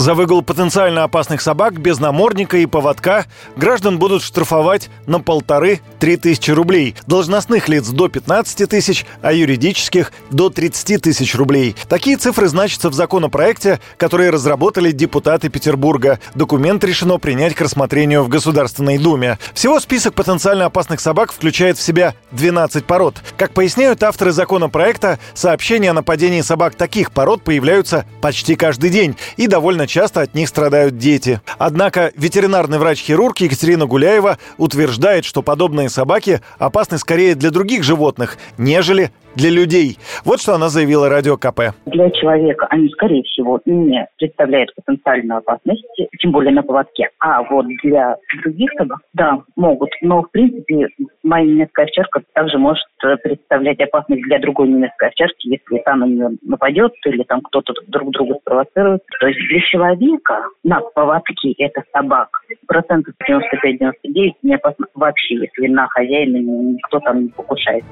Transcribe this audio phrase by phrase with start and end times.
[0.00, 6.52] За выгул потенциально опасных собак без намордника и поводка граждан будут штрафовать на полторы-три тысячи
[6.52, 6.96] рублей.
[7.06, 11.76] Должностных лиц до 15 тысяч, а юридических до 30 тысяч рублей.
[11.86, 16.18] Такие цифры значатся в законопроекте, который разработали депутаты Петербурга.
[16.34, 19.38] Документ решено принять к рассмотрению в Государственной Думе.
[19.52, 23.16] Всего список потенциально опасных собак включает в себя 12 пород.
[23.36, 29.46] Как поясняют авторы законопроекта, сообщения о нападении собак таких пород появляются почти каждый день и
[29.46, 31.40] довольно часто от них страдают дети.
[31.58, 39.10] Однако ветеринарный врач-хирург Екатерина Гуляева утверждает, что подобные собаки опасны скорее для других животных, нежели
[39.36, 39.96] для людей.
[40.24, 41.72] Вот что она заявила радио КП.
[41.86, 45.84] Для человека они, скорее всего, не представляют потенциальную опасность,
[46.18, 47.10] тем более на поводке.
[47.20, 49.90] А вот для других собак, да, могут.
[50.02, 50.88] Но, в принципе,
[51.22, 52.84] моя немецкая овчарка также может
[53.22, 58.10] представлять опасность для другой немецкой овчарки, если та на нее нападет или там кто-то друг
[58.10, 59.02] друга спровоцирует.
[59.20, 62.28] То есть для человека на поводке это собак
[62.66, 64.58] процентов 95-99 не
[64.94, 67.90] вообще, если на хозяина никто там не покушается.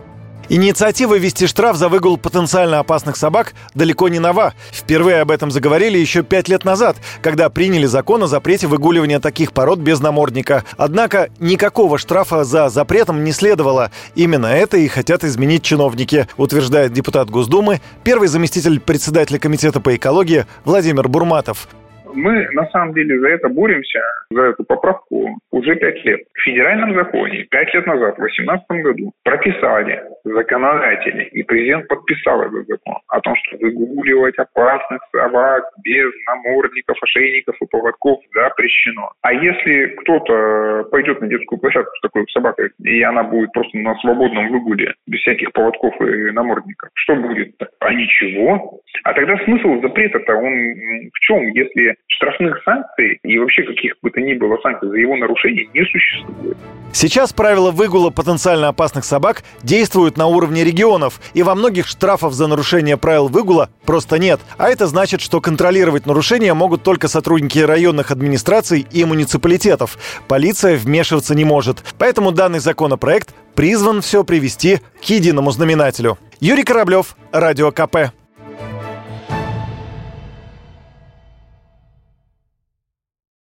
[0.51, 4.55] Инициатива ввести штраф за выгул потенциально опасных собак далеко не нова.
[4.73, 9.53] Впервые об этом заговорили еще пять лет назад, когда приняли закон о запрете выгуливания таких
[9.53, 10.65] пород без намордника.
[10.79, 13.91] Однако никакого штрафа за запретом не следовало.
[14.15, 20.47] Именно это и хотят изменить чиновники, утверждает депутат Госдумы, первый заместитель председателя Комитета по экологии
[20.65, 21.69] Владимир Бурматов.
[22.15, 26.21] Мы на самом деле за это боремся, за эту поправку уже пять лет.
[26.35, 32.67] В федеральном законе пять лет назад, в 2018 году, прописали законодатели, и президент подписал этот
[32.67, 39.11] закон о том, что выгуливать опасных собак без намордников, ошейников и поводков запрещено.
[39.23, 43.95] А если кто-то пойдет на детскую площадку с такой собакой, и она будет просто на
[43.97, 47.55] свободном выгуле, без всяких поводков и намордников, что будет?
[47.81, 48.81] А ничего.
[49.05, 54.21] А тогда смысл запрета-то он в чем, если штрафных санкций и вообще каких бы то
[54.21, 56.57] ни было санкций за его нарушение не существует.
[56.93, 62.47] Сейчас правила выгула потенциально опасных собак действуют на уровне регионов, и во многих штрафов за
[62.47, 64.41] нарушение правил выгула просто нет.
[64.57, 69.99] А это значит, что контролировать нарушения могут только сотрудники районных администраций и муниципалитетов.
[70.29, 71.85] Полиция вмешиваться не может.
[71.99, 76.19] Поэтому данный законопроект призван все привести к единому знаменателю.
[76.41, 78.13] Юрий Кораблев, Радио КП.